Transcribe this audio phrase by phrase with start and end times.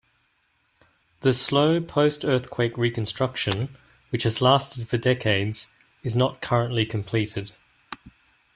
[1.19, 3.77] The slow post-earthquake reconstruction,
[4.09, 7.51] which has lasted for decades, is not currently completed.